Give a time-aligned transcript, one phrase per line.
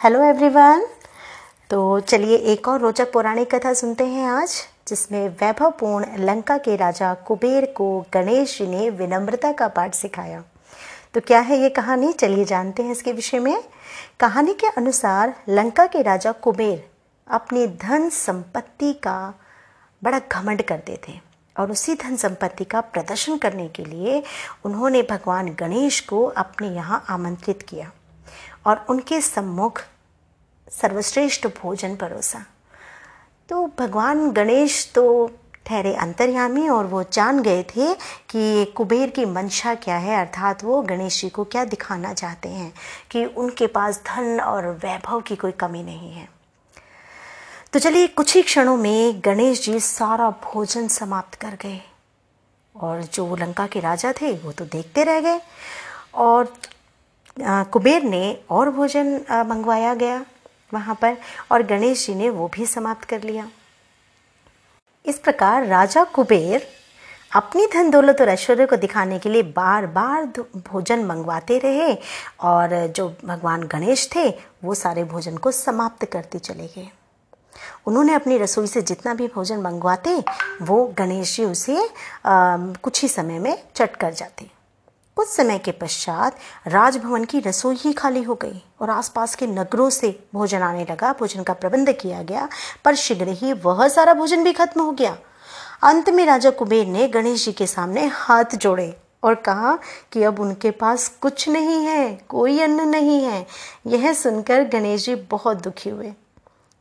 [0.00, 0.84] Hello everyone
[1.70, 4.52] तो चलिए एक और रोचक पौराणिक कथा सुनते हैं आज,
[4.88, 10.42] जिसमें वैभवपूर्ण लंका के राजा कुबेर को गणेश जी ने विनम्रता का पाठ सिखाया।
[11.14, 12.12] तो क्या है ये कहानी?
[12.12, 13.62] चलिए जानते हैं इसके विषय में।
[14.20, 16.82] कहानी के अनुसार लंका के राजा कुबेर
[17.28, 19.34] अपनी धन संपत्ति का
[20.02, 21.20] बड़ा घमंड करते थे
[21.56, 24.22] और उसी धन संपत्ति का प्रदर्शन करने के लिए
[24.64, 27.90] उन्होंने भगवान गणेश को अपने यहाँ आमंत्रित किया।
[28.64, 29.82] और उनके सम्मुख
[30.72, 32.44] सर्वश्रेष्ठ भोजन परोसा।
[33.48, 35.30] तो भगवान गणेश तो
[35.66, 37.94] ठहरे अंतर्यामी और वो जान गए थे
[38.30, 42.72] कि कुबेर की मंशा क्या है, अर्थात वो गणेश जी को क्या दिखाना चाहते हैं
[43.10, 46.28] कि उनके पास धन और वैभव की कोई कमी नहीं है।
[47.72, 51.80] तो चलिए कुछ ही क्षणों में गणेश जी सारा भोजन समाप्त कर गए
[52.74, 55.40] और जो लंका के राजा थे वो तो देखते रह गए
[56.14, 56.52] और
[57.36, 59.14] कुबेर ने और भोजन
[59.48, 60.24] मंगवाया गया
[60.72, 61.16] वहाँ पर
[61.52, 63.48] और गणेश जी ने वो भी समाप्त कर लिया।
[65.04, 66.66] इस प्रकार राजा कुबेर
[67.32, 70.24] अपनी धन दौलत और ऐश्वर्य को दिखाने के लिए बार बार
[70.56, 71.94] भोजन मंगवाते रहे
[72.40, 74.28] और जो भगवान गणेश थे
[74.64, 76.88] वो सारे भोजन को समाप्त करते चले गए।
[77.86, 80.22] उन्होंने अपनी रसोई से जितना भी भोजन मंगवाते
[80.62, 81.76] वो गणेश जी उसे
[82.26, 84.59] आ, कुछ ही समय में चट कर जाते।
[85.16, 89.88] कुछ समय के पश्चात राजभवन की रसोई ही खाली हो गई और आसपास के नगरों
[89.90, 92.48] से भोजन आने लगा। भोजन का प्रबंध किया गया,
[92.84, 95.16] पर शीघ्र ही वह सारा भोजन भी खत्म हो गया।
[95.82, 99.78] अंत में राजा कुबेर ने गणेश जी के सामने हाथ जोड़े और कहा
[100.12, 103.46] कि अब उनके पास कुछ नहीं है, कोई अन्न नहीं है।
[103.86, 106.12] यह सुनकर गणेश जी बहुत दुखी हुए।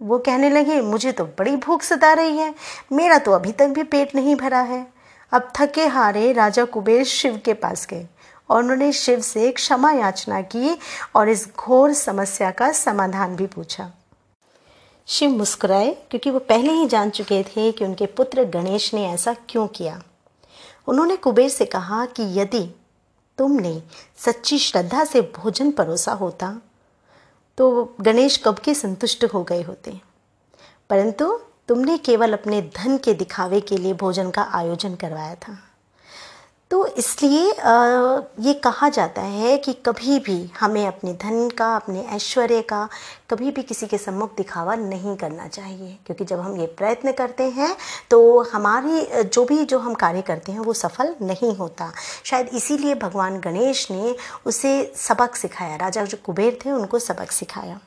[0.00, 2.54] वो कहने लगे, मुझे तो बड़ी भूख सता रही है,
[2.92, 4.99] मेरा तो अभी तक भी पेट नहीं भरा है।
[5.32, 8.06] अब थके हारे राजा कुबेर शिव के पास गए
[8.48, 10.78] और उन्होंने शिव से क्षमा याचना की
[11.14, 13.90] और इस घोर समस्या का समाधान भी पूछा।
[15.06, 19.34] शिव मुस्कुराए क्योंकि वो पहले ही जान चुके थे कि उनके पुत्र गणेश ने ऐसा
[19.48, 20.02] क्यों किया।
[20.86, 22.74] उन्होंने कुबेर से कहा कि यदि
[23.38, 23.82] तुमने
[24.18, 26.60] सच्ची श्रद्धा से भोजन परोसा होता
[27.58, 30.00] तो गणेश कब के संतुष्ट हो गए होते?
[30.90, 31.40] परंतु
[31.70, 35.56] तुमने केवल अपने धन के दिखावे के लिए भोजन का आयोजन करवाया था।
[36.70, 37.46] तो इसलिए
[38.40, 42.88] ये कहा जाता है कि कभी भी हमें अपने धन का, अपने ऐश्वर्य का
[43.30, 47.48] कभी भी किसी के सम्मुख दिखावा नहीं करना चाहिए। क्योंकि जब हम ये प्रयत्न करते
[47.50, 47.76] हैं
[48.10, 51.92] तो हमारी, जो भी, जो हम कार्य करते हैं, वो सफल नहीं होता।
[52.24, 54.16] शायद इसीलिए भगवान गणेश ने
[54.46, 57.78] उसे सबक सिखाया। राजा जो कुबेर थे, उनको सबक सिखाया।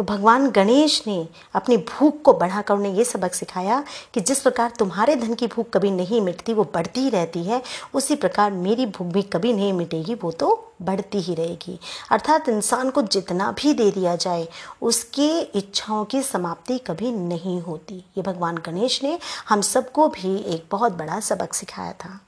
[0.00, 3.84] तो भगवान गणेश ने अपनी भूख को बढ़ाकर उन्हें ये सबक सिखाया
[4.14, 7.62] कि जिस प्रकार तुम्हारे धन की भूख कभी नहीं मिटती, वो बढ़ती ही रहती है,
[7.94, 11.80] उसी प्रकार मेरी भूख भी कभी नहीं मिटेगी, वो तो बढ़ती ही रहेगी।
[12.10, 14.48] अर्थात इंसान को जितना भी दे दिया जाए,
[14.82, 19.18] उसके इच्छाओं की समाप्ति कभी नहीं होती। ये भगवान गणेश ने
[19.48, 22.20] हम सबको भी एक बहुत बड़ा सबक सिखाया था।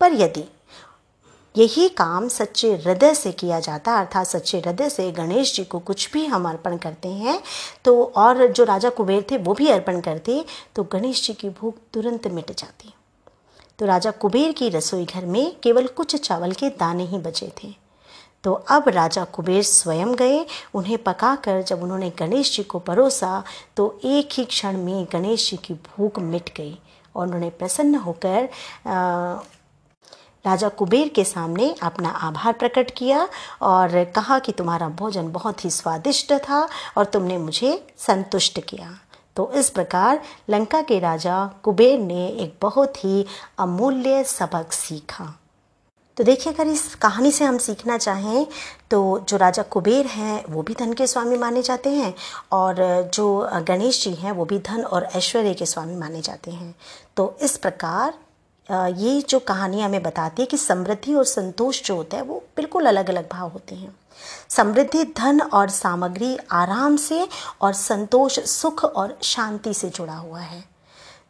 [0.00, 0.44] पर यदि
[1.54, 5.78] यही काम सच्चे हृदय से किया जाता है, अर्थात सच्चे हृदय से गणेश जी को
[5.80, 7.40] कुछ भी हम अर्पण करते हैं
[7.84, 10.44] तो और जो राजा कुबेर थे वो भी अर्पण करते
[10.76, 12.92] तो गणेश जी की भूख तुरंत मिट जाती।
[13.78, 17.74] तो राजा कुबेर की रसोई घर में केवल कुछ चावल के दाने ही बचे थे।
[18.44, 20.44] तो अब राजा कुबेर स्वयं गए,
[20.74, 23.42] उन्हें पकाकर जब उन्होंने गणेश जी को परोसा
[23.76, 26.78] तो एक ही क्षण में गणेश जी की भूख मिट गई
[27.14, 28.48] और उन्होंने प्रसन्न होकर
[30.44, 33.28] राजा कुबेर के सामने अपना आभार प्रकट किया
[33.62, 38.90] और कहा कि तुम्हारा भोजन बहुत ही स्वादिष्ट था और तुमने मुझे संतुष्ट किया।
[39.36, 43.24] तो इस प्रकार लंका के राजा कुबेर ने एक बहुत ही
[43.58, 45.34] अमूल्य सबक सीखा।
[46.16, 48.46] तो देखिए, अगर इस कहानी से हम सीखना चाहें
[48.90, 52.14] तो जो राजा कुबेर हैं, वो भी धन के स्वामी माने जाते हैं
[52.52, 56.74] और जो गणेश जी हैं, वो भी धन और ऐश्वर्य के स्वामी माने जाते हैं।
[57.16, 58.14] तो इस प्रकार
[58.68, 62.86] ये जो कहानी हमें बताती है कि समृद्धि और संतोष जो होता है, वो बिल्कुल
[62.86, 63.94] अलग अलग भाव होते हैं।
[64.48, 67.26] समृद्धि, धन और सामग्री आराम से
[67.60, 70.64] और संतोष, सुख और शांति से जुड़ा हुआ है।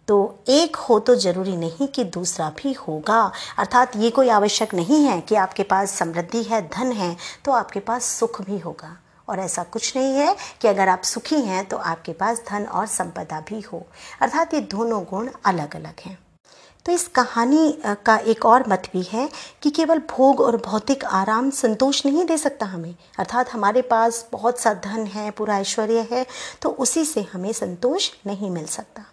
[0.08, 3.20] तो एक हो तो ज़रूरी नहीं कि दूसरा भी होगा।
[3.58, 7.80] अर्थात ये कोई आवश्यक नहीं है कि आपके पास समृद्धि है, धन है तो आपके
[7.80, 8.96] पास सुख भी होगा।
[9.28, 12.86] और ऐसा कुछ नहीं है कि अगर आप सुखी हैं तो आपके पास धन और
[12.86, 13.86] संपदा भी हो।
[14.22, 16.18] अर्थात ये दोनों गुण अलग अलग हैं।
[16.86, 19.28] तो इस कहानी का एक और मत भी है
[19.62, 24.58] कि केवल भोग और भौतिक आराम संतोष नहीं दे सकता हमें। अर्थात हमारे पास बहुत
[24.58, 26.26] सा धन है, पूरा ऐश्वर्य है
[26.62, 29.04] तो उसी से हमें संतोष नहीं मिल सकता।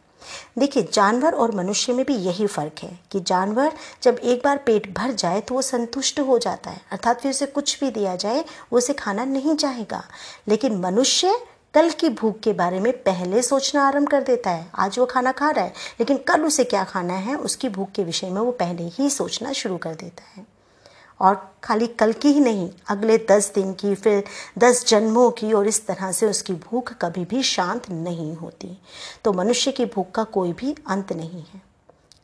[0.59, 3.71] देखिए, जानवर और मनुष्य में भी यही फ़र्क है कि जानवर
[4.03, 7.45] जब एक बार पेट भर जाए तो वो संतुष्ट हो जाता है। अर्थात फिर उसे
[7.45, 10.03] कुछ भी दिया जाए, वो उसे खाना नहीं चाहेगा।
[10.47, 11.39] लेकिन मनुष्य
[11.73, 15.31] कल की भूख के बारे में पहले सोचना आरंभ कर देता है। आज वो खाना
[15.31, 18.51] खा रहा है, लेकिन कल उसे क्या खाना है, उसकी भूख के विषय में वो
[18.51, 20.47] पहले ही सोचना शुरू कर देता है।
[21.19, 24.23] और खाली कल की ही नहीं, अगले दस दिन की, फिर
[24.57, 28.81] दस जन्मों की और इस तरह से उसकी भूख कभी भी शांत नहीं होती।
[29.23, 31.70] तो मनुष्य की भूख का कोई भी अंत नहीं है।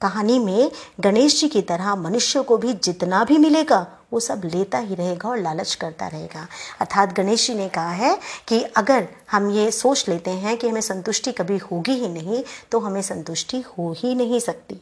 [0.01, 4.77] कहानी में गणेश जी की तरह मनुष्य को भी जितना भी मिलेगा, वो सब लेता
[4.77, 6.47] ही रहेगा और लालच करता रहेगा।
[6.79, 8.17] अर्थात गणेश जी ने कहा है
[8.47, 12.79] कि अगर हम ये सोच लेते हैं कि हमें संतुष्टि कभी होगी ही नहीं तो
[12.79, 14.81] हमें संतुष्टि हो ही नहीं सकती।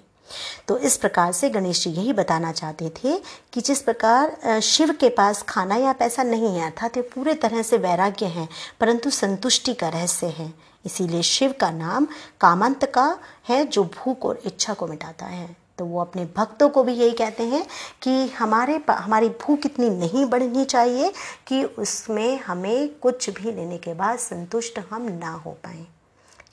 [0.67, 3.17] तो इस प्रकार से गणेश जी यही बताना चाहते थे
[3.53, 7.77] कि जिस प्रकार शिव के पास खाना या पैसा नहीं है, अर्थात पूरे तरह से
[7.77, 8.47] वैराग्य हैं,
[8.79, 10.53] परंतु संतुष्टि का रहस्य है।
[10.85, 12.07] इसीलिए शिव का नाम
[12.41, 13.17] कामंत का
[13.49, 17.11] है, जो भूख और इच्छा को मिटाता है। तो वो अपने भक्तों को भी यही
[17.11, 17.65] कहते हैं
[18.01, 21.11] कि हमारे हमारी भूख इतनी नहीं बढ़नी चाहिए
[21.47, 25.85] कि उसमें हमें कुछ भी लेने के बाद संतुष्ट हम ना हो पाएँ।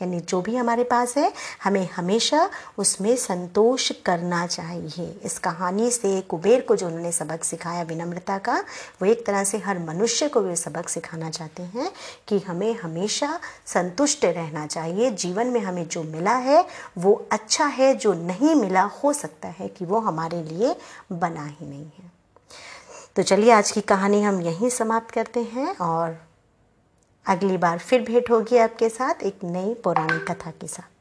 [0.02, 1.32] यानी जो भी हमारे पास है,
[1.64, 7.82] हमें हमेशा उसमें संतोष करना चाहिए। इस कहानी से कुबेर को जो उन्होंने सबक सिखाया
[7.82, 8.64] विनम्रता का,
[9.02, 11.92] वो एक तरह से हर मनुष्य को भी सबक सिखाना चाहते हैं
[12.28, 16.66] कि हमें हमेशा संतुष्ट रहना चाहिए। जीवन में हमें जो मिला है,
[16.98, 20.76] वो अच्छा है, जो नहीं मिला, हो सकता है कि वो हमारे लिए
[21.12, 22.12] बना ही नहीं है।
[23.16, 26.31] तो चलिए आज की कहानी हम यहीं समाप्त करते हैं और
[27.26, 30.91] अगली बार फिर भेंट होगी आपके साथ एक नई पौराणिक कथा के साथ।